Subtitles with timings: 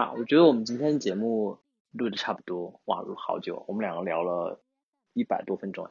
[0.00, 1.58] 啊，我觉得我们今天节目
[1.92, 4.58] 录的差不多，哇，录好久，我们两个聊了
[5.12, 5.90] 一百多分钟哎。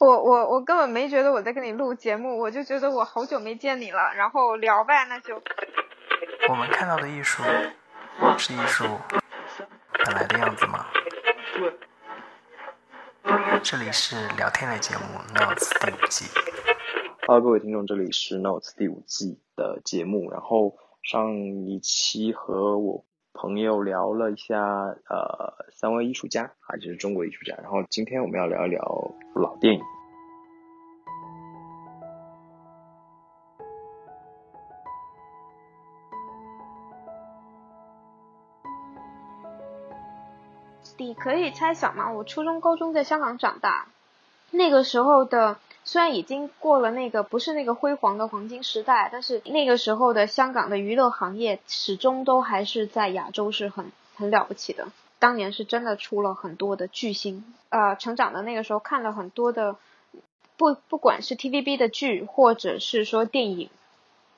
[0.00, 5.40] 我我我根本没觉得我在跟你录节目，我就觉得我好久没见你了，然后聊呗，那就。
[6.48, 7.44] 我们看到的艺术
[8.36, 8.84] 是艺术
[10.04, 10.86] 本来的样子吗？
[13.62, 15.02] 这里是聊天类节目
[15.40, 16.24] 《Notes》第五季。
[17.28, 20.28] Hello，各位听众，这里是《Notes》第五季的节目。
[20.32, 20.74] 然后
[21.04, 23.04] 上一期和我
[23.34, 27.54] 朋友聊了一下，呃，三位艺术家啊，就是中国艺术家。
[27.60, 29.82] 然后今天我们要聊一聊老电影。
[40.96, 43.88] 你可以猜想吗，我初中、高中在香港长大，
[44.52, 54.88] 那个时候的虽然已经过了那个不是那个辉煌的黄金时代，但是那个时候的香港的娱乐行业始终都还是在亚洲是很很了不起的。
[55.18, 59.76] 当年是真的出了很多的巨星，呃，成长的那个时候看了很多的，
[60.56, 63.70] 不不管是 TVB 的剧或者是说电影，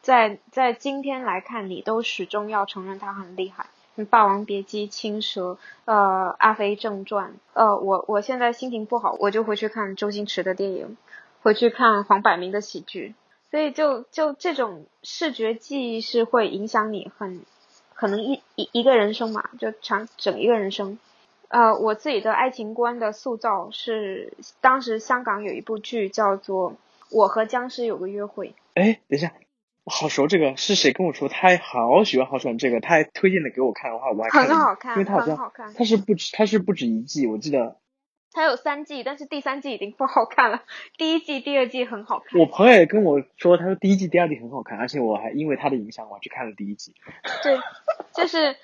[0.03, 3.67] 在在今天来看，你都始终要承认他很厉害。
[4.05, 5.53] 《霸王别姬》《青蛇》
[5.87, 5.95] 呃，
[6.39, 10.99] 《阿飞正传》呃，我我现在心情不好，我就回去看周星驰的电影，
[11.47, 13.15] 回去看黄百鸣的喜剧，
[13.53, 17.41] 所以就就这种视觉记忆是会影响你很
[17.95, 20.99] 可能一一一个人生嘛，就长整一个人生。
[21.47, 26.73] 呃，我自己的爱情观的塑造是当时香港有一部剧叫做
[27.13, 28.49] 《我和僵尸有个约会》。
[28.75, 29.33] 哎，等一下。
[29.85, 31.29] 好熟，这个是谁跟我说？
[31.29, 34.49] 他还好喜欢，好喜欢这个，他还推荐的给我看的话，我还看。
[34.49, 37.77] 很好看，因为他好像他是不止他是不止一季，我记得。
[38.33, 40.63] 他有三季，但是第三季已经不好看了。
[40.99, 42.39] 第一季、第二季很好看。
[42.41, 46.95] 我朋友也跟我说，他说第一季、第二季很好看，而且我还因为他的影响，我去看了第一季。
[47.43, 47.59] 对，
[48.15, 48.57] 就是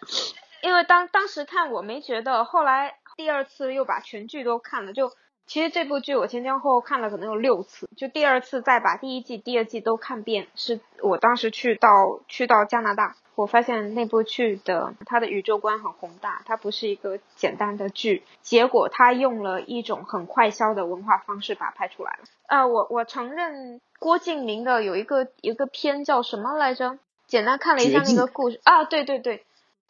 [0.63, 5.11] 因为当当时看我没觉得，后来第二次又把全剧都看了，就。
[5.45, 11.89] 其实这部剧我前前后后看了可能有六次，就第二次再把第一季、第二季都看遍，是我当时去到
[12.29, 22.19] 去到加拿大，我发现那部剧的它的宇宙观很宏大，它不是一个简单的剧，结果它用了一种很快消的文化方式把它拍出来了。
[22.47, 26.99] 啊，我我承认郭敬明的有一个一个片叫什么来着？
[27.27, 29.39] 简单看了一下那个故事啊，对对对，《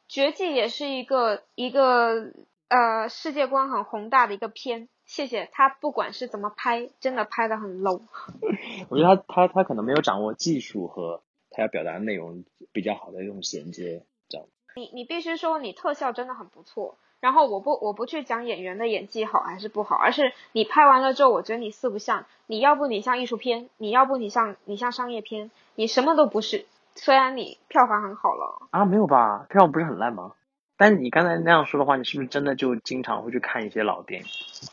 [0.07, 2.31] 绝技》也是一个一个
[2.69, 4.89] 呃世界观很宏大的一个片。
[5.05, 8.01] 谢谢他，不管是怎么拍，真的拍的很 low。
[8.89, 11.21] 我觉得他他他可能没有掌握技术和
[11.53, 14.47] 他要表达的内容比较好的一种衔接，这样。
[14.75, 26.65] 你你必须说你特效真的很不错，然后我不我不去讲演员的演技好还是不好，而是你拍完了之后，我觉得你四不像，你要不你像艺术片，你要不你像你像商业片，你什么都不是。
[26.95, 29.47] 虽然你票房很好了啊，没有吧？
[29.49, 30.33] 票房不是很烂吗？
[30.77, 34.27] 但你刚才那样说的话，你是不是真的就经常会去看一些老电影？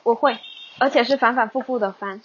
[0.03, 0.37] 我会，
[0.79, 2.21] 而且是反反复复的翻。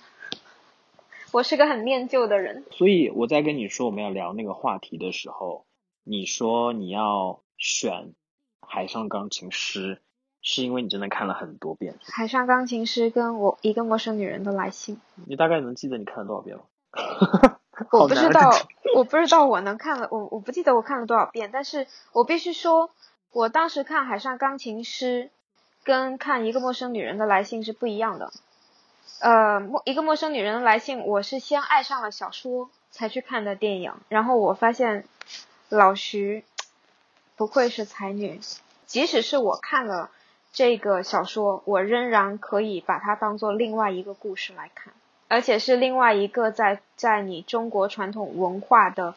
[1.34, 2.64] 我是个很念旧的人。
[2.70, 5.66] 所以我在跟你说我们要聊那个话题的时候，
[6.04, 7.92] 你说你要选
[8.60, 9.96] 《海上钢琴师》，
[10.42, 11.94] 是因为你真的看了很多遍。
[12.02, 15.00] 《海上钢琴师》跟我一个陌生女人的来信。
[15.26, 16.62] 你大概能记得你看了多少遍吗？
[17.90, 18.52] 我不知道，
[18.94, 22.90] 我不知道我能看了，我我不记得我看了多少遍，但是我必须说。
[23.32, 25.24] 我当时看《海上钢琴师》
[25.82, 28.30] 跟看《一个陌生女人的来信》是不一样的。
[29.20, 33.92] 呃，陌一个陌生女人的来信，我是先爱上了小说才去看的电影。
[34.08, 35.04] 然后我发现
[35.68, 36.44] 老徐
[37.36, 38.40] 不愧是才女，
[38.86, 40.10] 即使是我看了
[40.52, 44.92] 这个小说，我仍然可以把它当做另外一个故事来看，
[45.28, 49.14] 而且是另外一个在在你中国传统文化的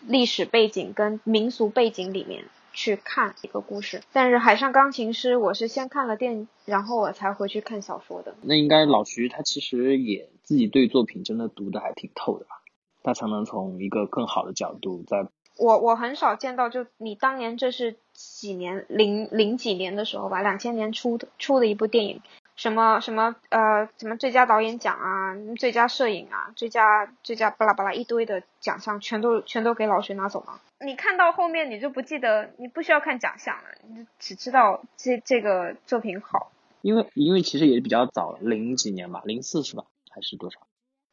[0.00, 2.44] 历史背景跟民俗背景里面。
[2.74, 8.34] 去看一个故事，但是《海上钢琴师》我是先看了电影，然后我才回去看小说的。
[8.42, 12.60] 那应该老徐他其实也自己对作品真的读的还挺透的吧？
[13.02, 15.28] 他才能从一个更好的角度在。
[15.56, 22.20] 我我很少见到，就你当年这是几年零零几年的时候吧，两千年出的出的一部电影。
[22.56, 30.60] 什么什么呃什么最佳导演奖啊，最佳摄影啊，最佳最佳巴拉巴拉一堆的奖项，全都全都给老徐拿走了。
[30.80, 36.52] 你看到后面你就不记得，你不需要看奖项了，你只知道这这个作品好。
[36.82, 40.60] 因为因为其实也比较早，零几年吧，零四是吧，还是多少？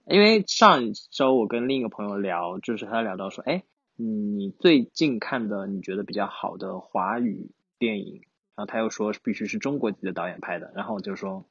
[0.06, 3.64] 因为上一周我跟另一个朋友聊，就是他聊到说，哎，
[3.96, 8.22] 你最近看的你觉得比较好的华语电影？
[8.62, 11.46] 然后他又说必须是中国籍的导演拍的，然后我就说，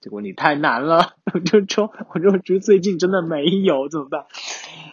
[0.00, 4.26] 结果你太难了，我就说，我就觉得最近真的没有，怎么办？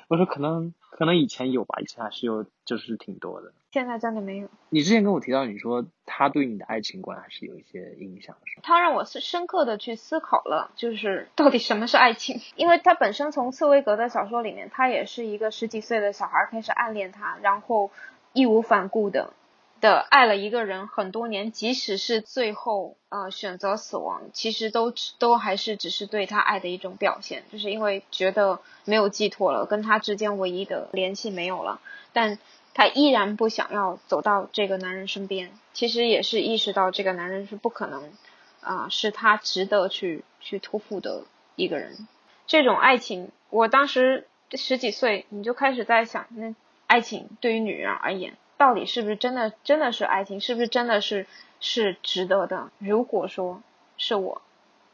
[0.10, 3.52] 我说可能可能以前有吧，以前还是有，就是挺多的。
[3.72, 4.48] 现在真的没有。
[4.70, 8.62] 你之前跟我提到，你说他对你的爱情观还是有一些影响，是吧？
[8.62, 12.40] 他让我是深刻的去思考了，就是到底什么是爱情？
[12.56, 17.90] 因为他本身从茨威格的小说里面，他也是一个十几岁的小孩开始暗恋他，然后
[18.34, 19.34] 义无反顾的
[19.82, 31.80] 的爱了一个人很多年，即使是最后呃选择死亡，其实都都还是只是对他爱的一种表现，就是因为觉得没有寄托了，跟他之间唯一的联系没有了，
[32.14, 32.38] 但。
[32.72, 38.14] 他依然不想要走到这个男人身边，其实也是意识到这个男人是不可能，
[38.62, 41.24] 啊，是他值得去去托付的
[41.56, 42.08] 一个人。
[42.48, 46.56] 这种爱情，我当时十几岁，你就开始在想，那
[46.88, 50.42] 爱情对于女人而言，到底是不是真的真的是爱情？
[50.42, 51.26] 是不是真的是
[51.62, 52.72] 是值得的？
[52.78, 53.64] 如果说
[53.98, 54.42] 是我，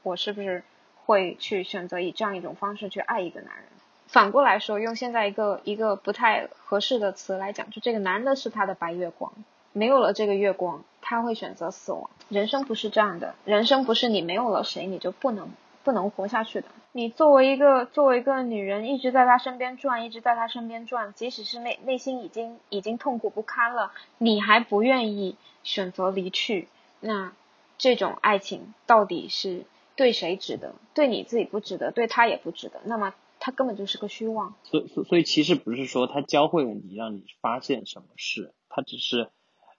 [0.03, 0.63] 我是不是
[1.03, 3.63] 会去选择以这样一种方式去爱一个男人？
[4.05, 9.33] 反过来说，用现在一个一个不太合适的词来讲，就这个男的是他的白月光，
[9.73, 12.11] 没有了这个月光，他会选择死亡。
[12.29, 15.49] 人生不是这样的，人生不是你没有了谁你就不能
[15.85, 16.67] 不能活下去的。
[16.91, 26.67] 你作为一个作为一个女人，一直在他身边转，一直在他身边转，即使是内内心已经已经痛苦不堪了，你还不愿意选择离去，
[26.99, 27.31] 那
[27.77, 29.63] 这种爱情到底是
[29.95, 30.75] 对谁值得？
[30.93, 32.81] 对你自己不值得，对他也不值得。
[32.83, 33.13] 那么。
[33.37, 39.29] 他根本就是个虚妄，所所所以其实不是说他教会了你让你发现什么事，他只是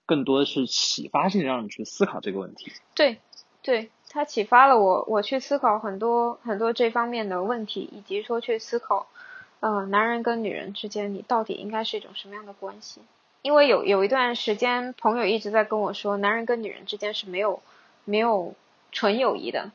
[0.05, 2.71] 更多的是启发性让你去思考这个问题。
[2.95, 3.19] 对，
[3.67, 9.07] 对他启发了我，我去思考很多很多这方面的问题，以及说去思考，
[9.59, 13.01] 呃，男人跟女人之间你到底应该是一种什么样的关系？
[13.41, 17.59] 因为有有一段时间，朋友一直在跟我说，男人跟女人之间是没有
[18.05, 18.53] 没有
[18.93, 19.71] 纯友谊的。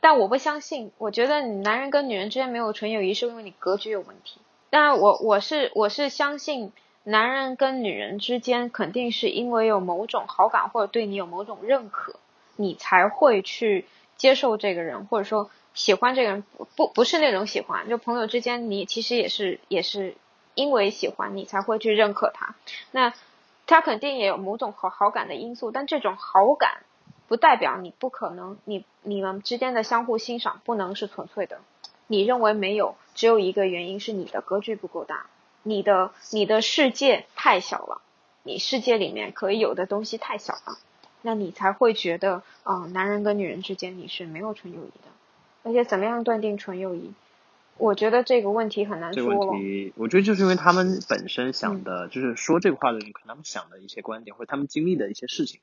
[0.00, 4.40] 但我不相信，我觉得你男人跟女人之间没有纯友谊，是因为你格局有问题。
[4.70, 6.72] 当然，我我是我是相信，
[7.04, 12.14] 男人跟女人之间肯定是因为有某种好感或者对你有某种认可，
[12.56, 13.86] 你才会去
[14.16, 16.44] 接受这个人，或者说喜欢这个人。
[16.76, 20.16] 不不是那种喜欢，就朋友之间，你其实也是也是
[20.54, 22.54] 因为喜欢你才会去认可他。
[22.90, 23.14] 那
[23.66, 26.82] 他肯定也有某种好好感的因素，但这种好感。
[27.28, 31.58] 不代表你不可能，你你们之间的相互欣赏不能是纯粹的。
[32.06, 35.26] 你认为没有，只有一个原因是你的格局不够大，
[35.64, 38.00] 你的你的世界太小了，
[38.44, 40.78] 你世界里面可以有的东西太小了，
[41.22, 45.08] 那你才会觉得，啊，男人跟女人之间你是没有纯友谊的。
[45.62, 47.12] 而且怎么样断定纯友谊？
[47.78, 49.22] 我觉得这个问题很难说。
[49.22, 55.60] 这个问题，我觉得就是因为他们本身想的，就是说这个话的人，可能他们想的一些观点，或者他们经历的一些事情。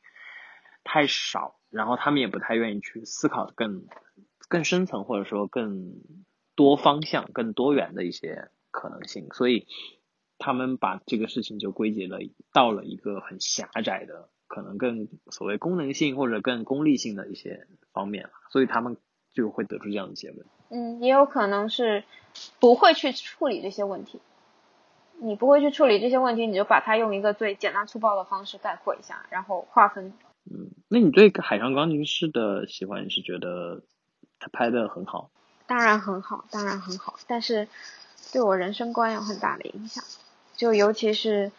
[0.83, 3.85] 太少，然后他们也不太愿意去思考更
[4.49, 5.93] 更深层或者说更
[6.55, 9.65] 多方向、更多元的一些可能性，所以
[10.37, 12.19] 他们把这个事情就归结了
[12.51, 18.97] 到了一个很狭窄的，可能更所谓功能性或者更功利性的一些方面所以他们
[19.33, 20.45] 就会得出这样的结论。
[20.69, 22.03] 嗯，也有可能是
[22.59, 24.19] 不会去处理这些问题，
[25.19, 30.13] 你不会去处理这些问题，你就把它用一个最简单粗暴的方式概括一下，然后划分。
[30.45, 33.81] 嗯，那你对《海上钢琴师》的喜欢是觉得
[34.39, 35.31] 他拍的很好？
[35.65, 37.67] 当然很好，当然很好，但是
[38.31, 40.03] 对我人生观有很大的影响。
[40.55, 41.51] 就尤其是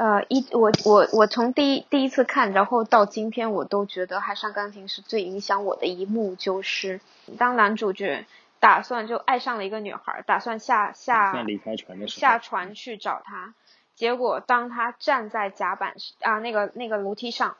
[0.00, 7.02] 呃一我我我从第一第一次看，然后到今天，我都觉得《海上钢琴师》最影响我的一幕就是，
[7.36, 8.24] 当男主角
[8.60, 13.52] 打算就爱上了一个女孩，打算下下离开船的时候，下船去找她，
[13.94, 17.56] 结果当他站在甲板啊那个那个楼梯上。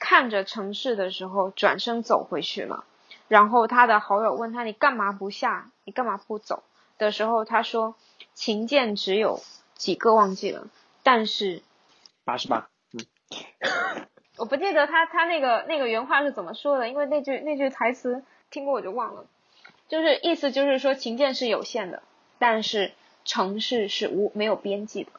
[0.00, 2.84] 看着城市的时候，转身走回去了。
[3.26, 5.72] 然后他的好友问他：“你干嘛不下？
[5.84, 6.62] 你干嘛不走？”
[6.98, 7.96] 的时候，他说
[8.32, 9.40] ：“琴键只有
[9.74, 10.68] 几个忘记了，
[11.02, 11.62] 但是
[12.28, 13.00] 八十八。”嗯，
[14.36, 19.24] 我不记得他他那个那个原话是怎么说的，因为那句那句台词听过我就忘了。
[19.88, 22.02] 就是意思就是说，琴键是有限的，
[22.38, 22.92] 但是
[23.24, 25.10] 城市是无没有边际的。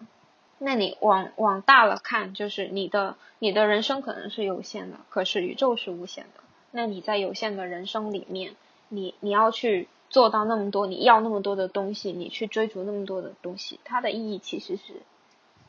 [0.60, 6.44] 那你往往大了看，就是你的你的人生可能是有限的，可是宇宙是无限的。
[6.72, 8.56] 那你在有限的人生里面，
[8.90, 15.02] 你你要去做到那么多，你要那么多的东西，你去追逐那么多的东西，它的意义其实是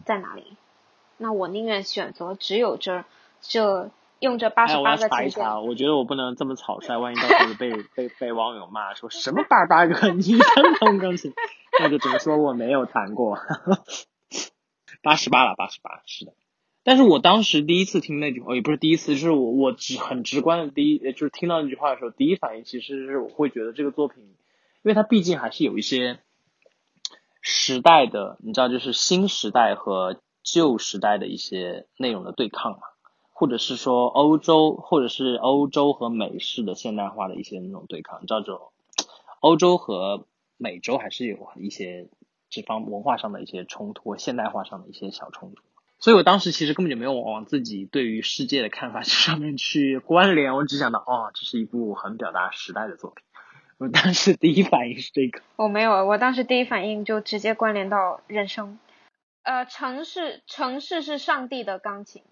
[0.04, 0.56] 在哪里？
[1.20, 3.04] 那我宁愿选择只有这
[3.42, 5.42] 这用这八十八个情节。
[5.66, 11.34] 我觉得我不能这么草率，万一到时候被 被被网友骂说什么八十八个你弹钢钢琴，
[11.78, 13.38] 那就只能说我没有弹过。
[15.02, 16.32] 八十八了，八十八是的，
[16.84, 24.34] 但是我当时第一次听那句话，也不是第一次，就是我我直很直观的第一，就是听到那句话的时候，第一反应其实是我会觉得这个作品，因
[24.84, 26.18] 为它毕竟还是有一些
[27.40, 32.78] 时代的，你知道，就是新时代和旧时代的一些内容的对抗嘛，
[33.32, 38.72] 或者是说欧洲，或者是欧洲和美式的现代化的一些那种对抗，你知道
[39.40, 42.08] 欧洲和美洲还是有一些
[42.50, 45.62] 这方文化上的一些冲突，现代化上的一些小冲突。
[45.98, 53.24] 所以我当时其实根本就没有往自己对于世界的看法 上面去关联，我只想到哦，这是一部很表达时代的作品。
[53.78, 55.40] 我当时第一反应是这个。
[55.56, 58.78] 我没有，我当时第一反应就直接关联到人生。
[59.42, 62.22] 呃，城市，城市是上帝的钢琴，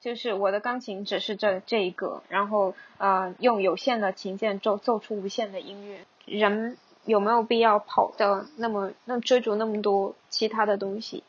[0.00, 6.04] 就是我的钢琴只是这这一个，然后呃，用有限的琴键奏奏出无限的音乐。
[6.24, 11.24] 人有没有必要跑的那么那追逐那么多其他的东西？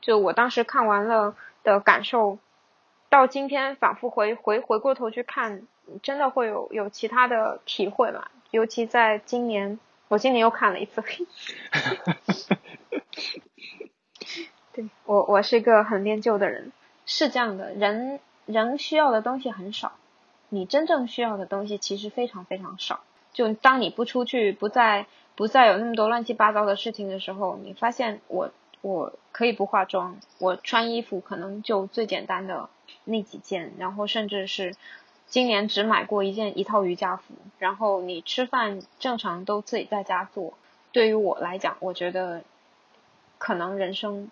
[0.00, 2.38] 就我当时看完了的感受，
[3.08, 5.68] 到今天反复回回回过头去看，
[6.02, 8.30] 真的会有有其他的体会吧。
[8.50, 11.02] 尤其在今年，我今年又看了一次。
[14.72, 16.72] 对我，我是一个很恋旧的人。
[17.06, 19.92] 是这样的，人人需要的东西很少，
[20.48, 23.00] 你真正需要的东西其实非常非常少。
[23.32, 28.50] 就当你不出去，不再不再有那么多乱七八糟的事情的时候，你发现我。
[28.80, 32.68] 我可以不化妆，我穿衣服可能就最简单的
[33.04, 34.74] 那几件，然后甚至是
[35.28, 40.54] 今年只买过一件一套瑜伽服，然后你吃饭正常都自己在家做。
[40.90, 42.42] 对于我来讲，我觉得
[43.38, 44.28] 可能人生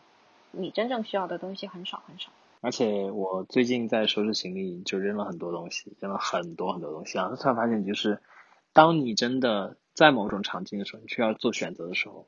[0.52, 2.30] 你真正需要的东西很少很少。
[2.60, 7.30] 而且我最近在收拾行李，就扔了很多东西，扔了很多很多东西啊！
[7.36, 8.20] 突然发现，就是
[8.72, 12.26] 当你真的在某种场景的时候，你需要做选择的时候。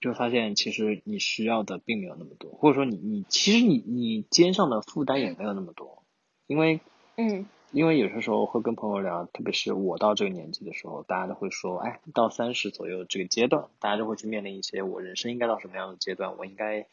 [0.00, 6.04] 就发现其实你需要的并没有那么多，或者说你你其实你你肩上的负担也没有那么多，
[6.46, 6.78] 因为
[7.16, 16.86] 嗯，因为有些时候会跟朋友聊，特别是我到这个年纪的时候，大家都会说，哎，到三十左右这个阶段，大家就会去面临一些我人生应该到什么样的阶段，我应该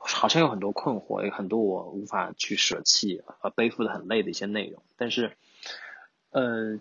[0.00, 5.36] 好像有很多困惑，有很多我无法去舍弃呃背负的很累的一些内容，但是
[6.30, 6.80] 呃。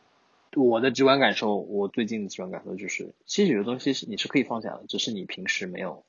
[0.56, 6.04] 我的直观感受，我最近的直观感受就是，其实有的东西是你是可以放下的，只是你平时没有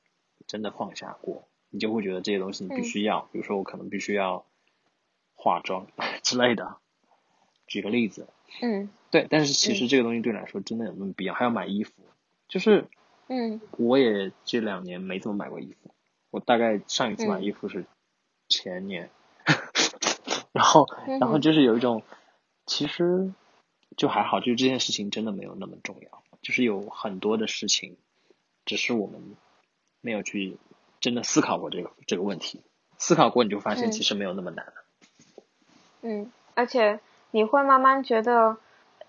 [0.47, 4.47] 真的放下过，你就会觉得这些东西你必须要，比如说我可能必须要
[5.35, 5.85] 化妆
[6.23, 6.77] 之类的。
[7.67, 8.29] 举个例子，
[8.63, 11.35] 嗯，对，但是其实这个东西对你来说真的有那么必要？
[11.35, 11.93] 还要买衣服，
[12.47, 12.85] 就是，
[13.27, 15.93] 嗯，我也这两年没怎么买过衣服，
[16.31, 17.85] 我大概上一次买衣服是
[18.49, 19.11] 前年，
[20.51, 20.87] 然后，
[21.19, 22.01] 然后就是有一种，
[22.65, 23.31] 其实。
[23.97, 27.97] 就还好，就是这件事情真的没有那么重要，就是有很多的事情，
[28.63, 29.35] 只是我们
[29.99, 30.57] 没有去
[31.01, 32.61] 真的思考过这个这个问题，
[32.97, 34.73] 思考过你就发现其实没有那么难。
[36.01, 38.57] 嗯，而且你会慢慢觉得，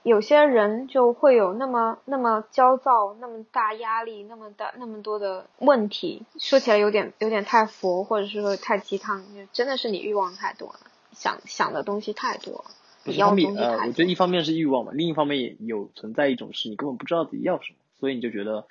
[0.04, 10.80] 有些人就会有那么那么焦躁，那么大压力，那么大那么多的问题，说起来有点有点太佛，或者是说太鸡汤，真的是你欲望太多了，
[11.12, 12.64] 想想的东西太多了。
[13.04, 18.66] 不是方面，呃，我觉得一方面是欲望嘛，另一方面也有存在一种是你根本不知道自己要什么，所以你就觉得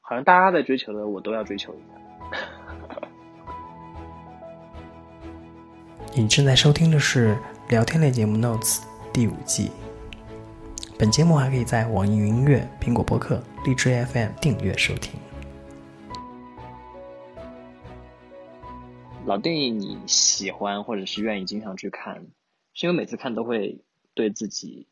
[0.00, 2.00] 好像大家在追求的我都要追求一样。
[6.14, 7.36] 你正在收听的是
[7.68, 8.78] 聊天类节目《Notes》
[9.12, 9.70] 第五季，
[10.98, 15.20] 本节目还可以在网易云音乐、苹果播客、荔枝 FM 订阅收听。
[19.26, 22.26] 老电影你喜欢或者是愿意经常去看？
[22.72, 23.80] 是因为每次看都会
[24.14, 24.86] 对自己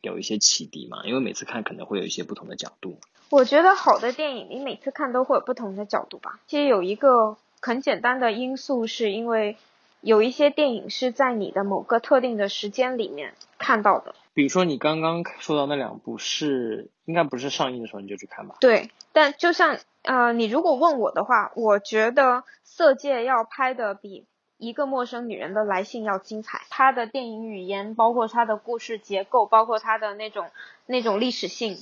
[0.00, 1.04] 有一些启迪嘛？
[1.04, 2.98] 因为每次看可能会有一些不同的角度。
[3.30, 6.40] 我觉得好的电影，你每次看都会有不同的角度吧。
[6.48, 9.56] 其实有一个很简单的因素，是因为
[10.00, 14.16] 有一些电影是在你的某个特定的时间里面看到的。
[14.34, 18.56] 比如说你刚刚说到那两部，是应该不是上映的时候你就去看吧？
[18.60, 24.26] 对，但就像呃，你如果问我的话，我觉得《色戒》要拍的比。
[24.56, 30.48] 一个陌生女人的来信要精彩，她的电影语言，包括她的故事结构，包括她的那种
[30.86, 31.76] 那种历史性，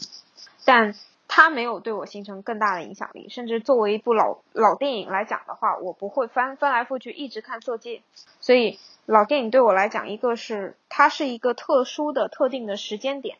[0.64, 0.94] 但
[1.28, 3.28] 它没有对我形成更大的影响力。
[3.28, 7.98] 甚至作为一部老老电影来讲的话，我不会翻翻来覆去一直看《色戒》。
[8.40, 13.36] 所以老电影对我来讲，一个是它是一个特殊的、特定的时间点。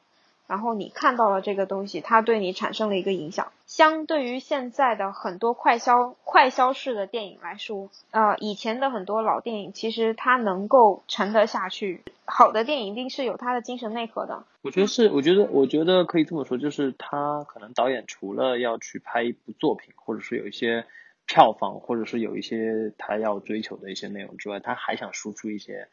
[0.49, 3.53] 然后你看到了这个东西，它对你产生了一个影响。
[3.67, 12.03] 相对于现在的很多快消快消式的电影来说，呃，以前的很多老电影其实它能够沉得下去。
[12.27, 14.45] 好的电影一定是有它的精神内核的。
[14.61, 20.85] 我觉得是，我觉得我觉得可以这么说，就是他可能导演除了要去拍一部作品，或者是有一些
[21.33, 25.89] 票房，或者是有一些他要追求的一些内容之外，他还想输出一些。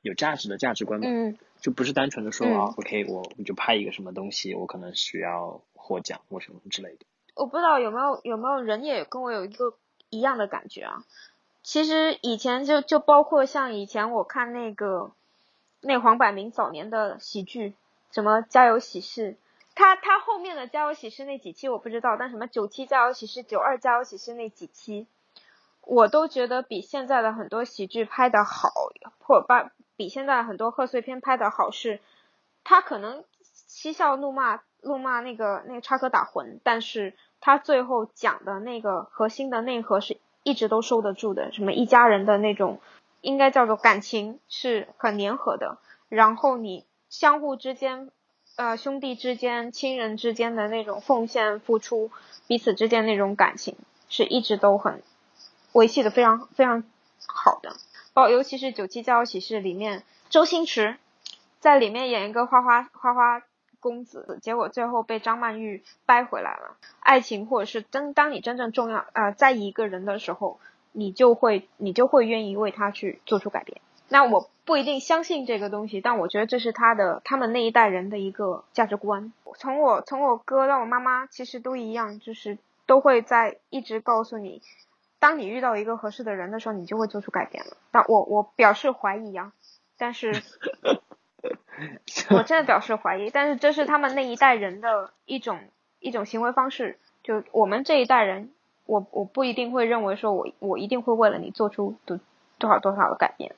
[0.00, 1.06] 有价值的价值观嘛，
[1.60, 7.04] 就不是单纯的说啊，OK，我我就拍一个什么东西，我可能需要获奖或什么之类的。
[7.34, 9.74] 我不知道有没有有没有人也跟我有一个
[10.08, 11.04] 一样的感觉啊。
[11.64, 15.10] 其实以前就就包括像以前我看那个
[15.80, 17.74] 那黄百鸣早年的喜剧，
[18.12, 19.32] 什么《家有喜事》，
[19.78, 25.06] 他他后面的《家有喜事》那几期我不知道，但什么九七《家有喜事》、九二《家有喜事》那几期，
[25.82, 28.68] 我都觉得比现在的很多喜剧拍的好，
[29.20, 32.00] 或把比现在很多贺岁片拍的好是，
[32.64, 40.18] 他可能嬉笑怒骂怒骂那个那个插科打诨，但是他最后讲的那个核心的内核是。
[40.44, 42.80] 一直都收得住的，什么一家人的那种，
[43.20, 45.76] 应该叫做感情是很粘合的。
[46.08, 48.10] 然后你相互之间，
[48.58, 52.10] 呃，兄弟之间、亲人之间的那种奉献付出，
[52.48, 53.76] 彼此之间那种感情
[54.08, 55.00] 是一直都很
[55.70, 56.82] 维系的非常非常
[57.24, 57.76] 好的。
[58.12, 60.96] 包尤其是《九七家有喜事》里面，周星驰
[61.60, 63.42] 在里面演一个花花花花。
[63.80, 66.76] 公子，结果最后被张曼玉掰回来了。
[66.98, 70.58] 爱情，或者是真当你真正重要呃在意一个人的时候，
[70.90, 73.80] 你就会你就会愿意为他去做出改变。
[74.08, 79.32] 那我不一定相信这个东西，但我觉得这是他的他们那一代人的一个价值观。
[79.56, 84.62] 从我从我哥到我妈妈，其实都一样，就是都会在一直告诉你，
[85.18, 87.76] 当你遇到一个合适的人的时候，你就会做出改变了。
[87.90, 89.52] 但我我表示怀疑啊，
[89.96, 90.42] 但是。
[92.30, 95.60] 我真的表示怀疑，但是这是他们那一代人的一种
[96.00, 96.98] 一种行为方式。
[97.22, 98.50] 就我们这一代人，
[98.84, 102.18] 我我不一定会认为说我我一定会为了你做出多
[102.58, 103.54] 多少多少的改变，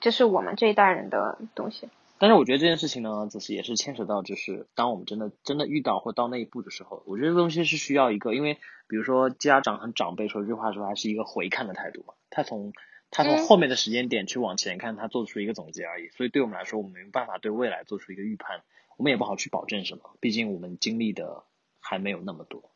[0.00, 1.88] 这是我们这一代人的东西。
[2.18, 12.72] 但是我觉得这件事情呢，只是也是牵扯到，就是当我们真的真的遇到或到那一步的时候，我觉得这东西是需要一个，因为比如说家长和长辈说这句话的时候，还是一个回看的态度嘛，他从。
[13.08, 16.08] 他从后面的时间点去往前看，他做出一个总结而已。
[16.08, 18.62] 所以对我们来说，我们没有办法对未来做出一个预判，
[18.96, 20.16] 我们也不好去保证什么。
[20.20, 21.44] 毕竟我们经历的
[21.80, 22.68] 还没有那么多。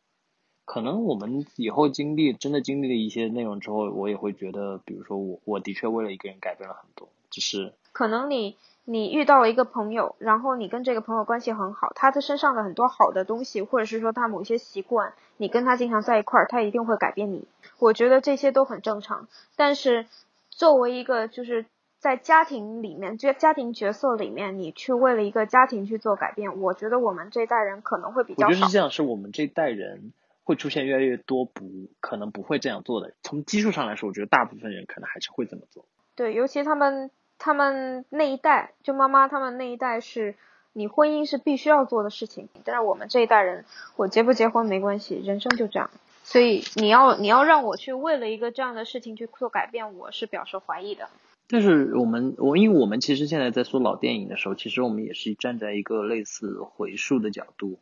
[0.71, 7.09] 可能我们以后经历真的经历了一些内容之后，我也会觉得，比如说我我的确为了一个人改变了很多。
[7.29, 17.43] 只是可能你你遇到了一个朋友，然后你跟这个朋友关系很好，他的身上的很多好的东西，或者是说他某些习惯，你跟他经常在一块儿，他一定会改变你。
[17.77, 20.05] 我觉得这些都很正常，但是
[20.49, 21.65] 作为一个就是
[21.99, 28.47] 在家庭里面，就家庭角色里面，你去为了一个家庭去做改变，我觉得我们这代人可能会比较。
[28.47, 30.13] 我觉得是这样，是我们这代人
[30.51, 33.13] 会出现越来越多不可能不会这样做的。
[33.23, 35.85] 从基数上来说，我觉得大部分人可能还是会这么做。
[36.15, 40.35] 对，尤其他们他们那一代，就妈妈他们那一代，是
[40.73, 42.49] 你婚姻是必须要做的事情。
[42.65, 43.63] 但是我们这一代人，
[43.95, 45.89] 我结不结婚没关系，人生就这样。
[46.23, 51.09] 所以你要你要让我去为了一个这样的事情去做改变，我是表示怀疑的。
[51.47, 57.79] 但是我们我因为我们其实现在在说老电影的时候，其实我们也是站在一个类似回溯的角度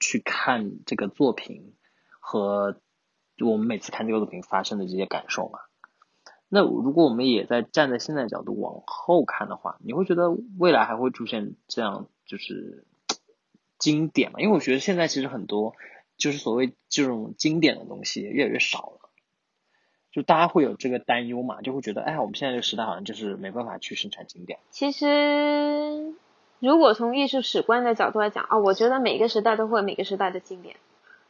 [0.00, 1.74] 去看这个作品
[2.26, 2.80] 和
[3.44, 5.60] 我们每次看这个作品发生的这些感受嘛。
[6.48, 12.84] 那如果我们也在站在现在角度往后看的话，你会觉得未来还会出现这样就是
[13.78, 14.40] 经典吗？
[14.40, 15.74] 因为我觉得现在其实很多。
[16.18, 19.10] 就是所谓这种经典的东西越来越少了，
[20.10, 24.58] 就大家会有这个担忧嘛，就会觉得，哎，我们现在这个时代好像就是没办法去生产经典。
[24.70, 26.14] 其实，
[26.58, 30.76] 如果从艺术史观的角度来讲啊，我觉得每个时代都会有每个时代的经典，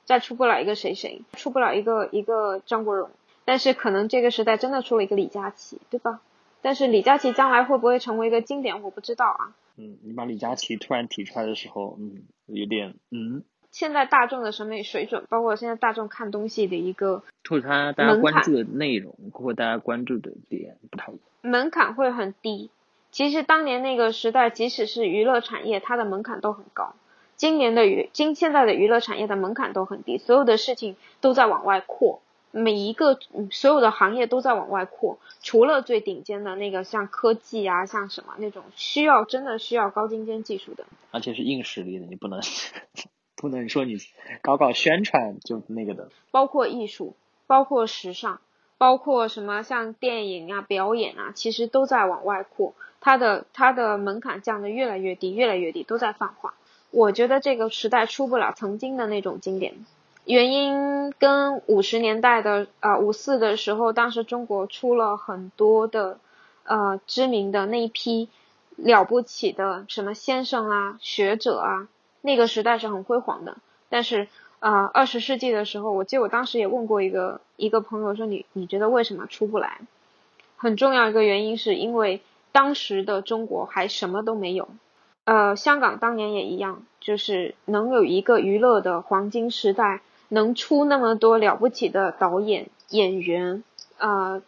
[0.07, 3.11] 再出不了一个谁谁，出不了一个一个张国荣，
[3.45, 6.21] 但是可能这个时代真的出了一个李佳琦，对吧？
[6.63, 9.55] 但是李佳琦将来会不会成为一个经典，我不知道啊。
[9.77, 13.43] 嗯，你把李佳琦突然提出来的时候，嗯，有点嗯。
[13.73, 22.71] 现在大众的审美水准，包括现在大众看东西的一个，或者他大家关注的内容，或者大家关注的点不太一样，门槛会很低。
[23.11, 26.95] 其实当年那个时代，即使是娱乐产业，它的门槛都很高。
[27.37, 32.21] 今年的娱，今现在的娱乐产业的门槛都很低，所有的事情都在往外扩，
[32.51, 33.19] 每一个
[33.51, 42.41] 所有的行业都在往外扩，除了最顶尖的那个像科技啊，像什么那种需要真的需要高精尖技术的，而且是硬实力的，你不能。
[43.39, 43.99] 不能说你
[44.41, 47.15] 搞搞宣传就那个的，包括艺术，
[47.47, 48.41] 包括时尚，
[48.79, 56.55] 包括什么像电影啊、表演啊，其实都在往外扩，它的它的门槛降得越来越低，越来越低，都在泛化。
[56.91, 59.75] 我觉得这个时代出不了曾经的那种经典，
[60.25, 66.19] 原因跟五十年代的呃五四的时候，当时中国出了很多的
[66.65, 68.29] 呃知名的那一批
[68.77, 71.89] 了不起的什么先生啊、学者啊。
[72.23, 73.57] 那个时代是很辉煌的，
[73.89, 74.27] 但是
[74.59, 79.79] 啊，二十世纪的时候，我记得我当时也问过一个一个朋友说，你你觉得为什么出不来？
[80.57, 82.21] 很重要一个原因是因为
[82.51, 84.69] 当时的中国还什么都没有，
[85.27, 93.65] 呃，香港当年也一样，就是能有一个娱乐的黄金时代，能出那么多了不起的导演、演员，
[93.99, 94.41] 呃，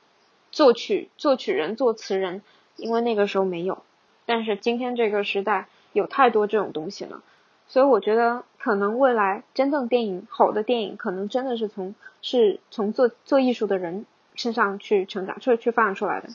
[0.53, 2.43] 作曲作曲人、作词人，
[2.77, 3.83] 因为那个时候没有。
[4.25, 7.25] 但是今天这个时代有太多这种东西了，
[7.67, 16.29] 所以我觉得可能未来真正电影好的电影，可能真的是从是从做做艺术的人身上去成长、去去发展出来的。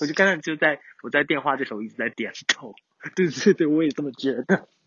[0.00, 2.74] 我就刚才就在我在电话这时候一直在点头，
[3.16, 4.68] 对对对，我也这么觉得。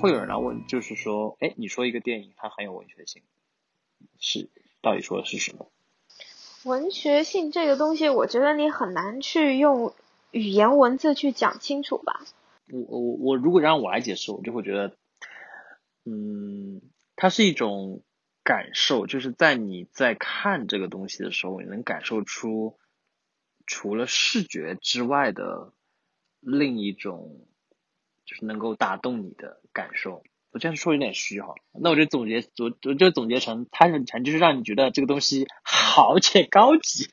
[0.00, 3.22] 会有人来问，就是说，哎，你说一个电影它很有文学性，
[4.18, 4.48] 是
[4.80, 5.70] 到底说的是什么？
[6.64, 9.94] 文学性这个东西，我觉得你很难去用
[10.32, 12.24] 语言文字去讲清楚吧。
[12.72, 14.96] 我我我，如果让我来解释，我就会觉得，
[16.04, 16.82] 嗯，
[17.14, 18.02] 它是一种
[18.44, 22.78] 感受，就是在你在看这个东西的时候，你能感受出
[23.66, 25.72] 除了视觉之外的
[26.40, 27.46] 另一种。
[28.24, 37.10] 就是能够打动你的感受，我这样说有点虚哈，那我就总结，我我就总结成，它很强，就是让你觉得这个东西好且高级。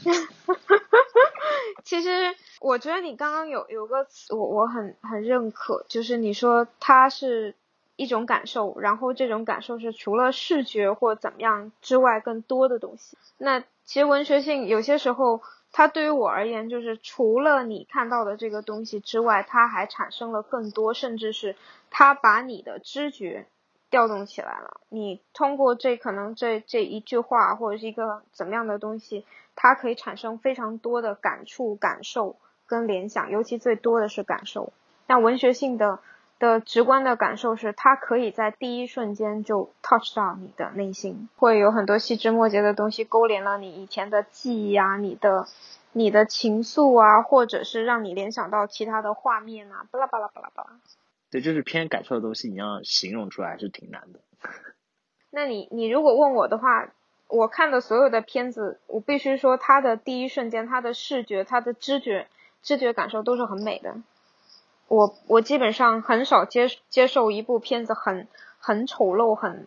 [1.84, 7.54] 其实我觉得你刚刚有有个词，我我很很认可，就是你说它是
[7.96, 13.18] 一种感受，然后这种感受是除了视觉或怎么样之外更多的东西。
[13.38, 15.42] 那其实文学性有些时候。
[15.72, 21.54] 它对于我而言，就是除了你看到的这个东西之外，它还产生了更多，甚至是
[21.90, 23.46] 它把你的知觉
[23.90, 24.80] 调动起来了。
[24.88, 34.72] 你通过这可能这这一句话或者是一个怎么样的东西，它可以产生非常多的感触、感受跟联想，尤其最多的是感受。
[35.06, 35.98] 那文学性的
[36.38, 45.46] 的直观的感受是，它可以在第一瞬间就 touch 到你的内心，会有很多细枝末节的东西勾连了你以前的记忆啊，你的。
[45.92, 50.68] 你的情愫啊，或者是让你联想到其他的画面啊，巴拉巴拉巴拉巴拉。
[51.30, 54.20] 对，就是偏感受的东西，你要形容出来还是挺难的。
[55.32, 56.90] 那你你如果问我的话，
[57.28, 62.28] 我看的所有的片子，我必须说，它的第一瞬间，它的视觉，它的知觉，
[62.60, 63.96] 知觉感受都是很美的。
[64.88, 69.66] 我我基本上很少接接受一部片子很很丑陋，很。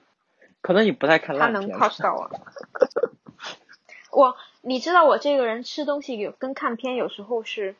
[0.61, 1.61] 可能你不太看烂片。
[1.61, 2.29] 他能 touch 到我。
[4.11, 4.35] 我。
[4.61, 7.75] 你知道我这个人吃东西有跟看片有时候是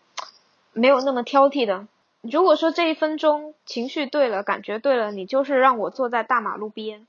[0.72, 1.88] 没有那么挑剔的。
[2.22, 7.06] 如果说这一分钟情绪对了，感觉对了，你就是让我坐在大马路边，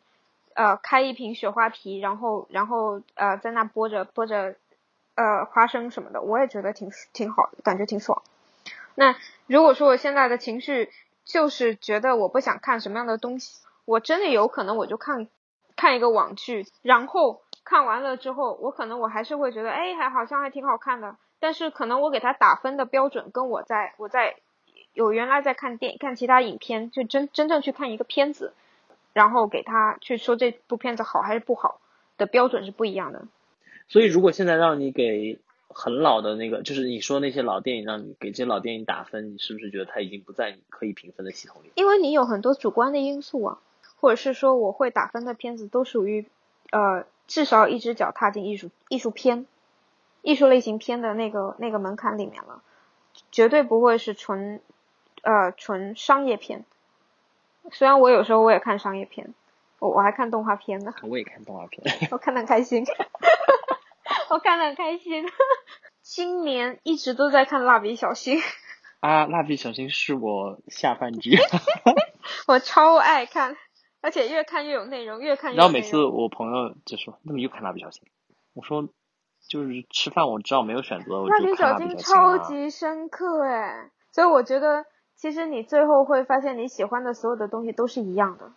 [0.54, 4.56] 呃，开一瓶雪花啤，然后然后呃在那剥着剥着
[5.14, 8.20] 呃花生什么的，我也觉得挺挺好的，感觉挺爽。
[8.94, 10.90] 那如果说我现在的情绪
[11.24, 15.29] 就是觉得我不想看什么样的东西，我真的有可能我就看
[15.76, 17.42] 看一个网剧，然后。
[17.62, 21.16] 看完了之后，我可能我还是会觉得，哎，还好像还挺好看的。
[21.38, 24.35] 但是可能我给他打分的标准，跟我在我在
[24.92, 28.55] 有原来在看电看其他影片，就真真正去看一个片子，
[29.12, 31.81] 然后给他去说这部片子好还是不好
[32.16, 33.22] 的标准是不一样的。
[33.87, 35.38] 所以，如果现在让你给
[35.74, 41.70] 很老的那个，就是你说那些老电影，让你给这些老电影打分，你是不是觉得它已经不在你可以评分的系统里？
[41.74, 43.59] 因为你有很多主观的因素啊，
[44.00, 46.26] 或者是说我会打分的片子都属于
[46.70, 47.04] 呃。
[47.30, 49.46] 至少一只脚踏进艺术艺术片、
[50.22, 52.61] 艺术类型片的那个那个门槛里面了，
[53.30, 54.61] 绝对不会是纯
[55.22, 56.64] 呃纯商业片。
[57.70, 59.33] 虽然我有时候我也看商业片，
[59.78, 60.92] 我我还看动画片呢。
[61.04, 62.83] 我也看动画片， 我看的开心，
[64.30, 65.24] 我看的开心。
[66.02, 68.40] 今年一直都在看蜡笔小新。
[69.00, 71.36] 啊，蜡笔小新是我下饭剧。
[72.46, 73.56] 我超爱看。
[74.02, 75.58] 而且越看越有内容，越看越。
[75.58, 78.02] 然后每次我朋友就说：“那么又看蜡笔小新？”
[78.54, 78.88] 我说
[79.46, 88.52] ：“就是吃饭，我知道没有选择，我就看蜡笔小新。”超级深刻哎，所以我觉得，其实你最后会发现，你喜欢的所有的东西都是一样的，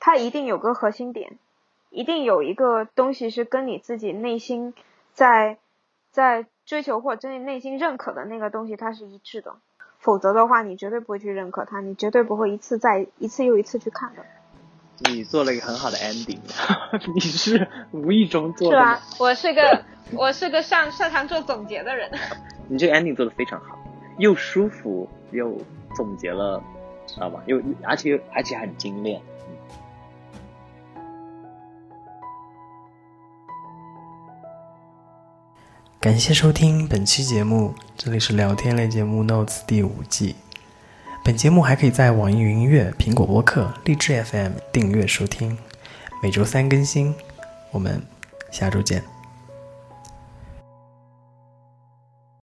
[0.00, 1.38] 它一定有个核心点，
[1.96, 4.74] 一定有一个东西是跟你自己内心
[5.14, 5.56] 在
[6.10, 9.56] 在追求或者真的内心认可的那个东西，它是一致的。
[9.98, 14.22] 否则的话，你绝对不会去认可它，你绝对不会一次再一次又一次去看的。
[15.10, 16.38] 你做了一个很好的 ending，
[17.14, 18.76] 你是无意中做的。
[18.76, 19.00] 是吧？
[19.18, 19.82] 我是个
[20.12, 22.10] 我是个擅擅长做总结的人。
[22.68, 23.78] 你这个 ending 做的非常好，
[24.18, 25.56] 又舒服又
[25.94, 26.62] 总结了，
[27.06, 27.42] 知道吧？
[27.46, 29.22] 又而且又而且很精炼。
[36.06, 40.36] 感谢收听本期节目，这里是聊天类节目 Notes 第五季。
[41.24, 45.58] 本节目还可以在网易云音乐、苹果播客、荔枝 FM 订阅收听，
[46.22, 47.12] 每周三更新。
[47.72, 48.00] 我们
[48.52, 49.15] 下周见。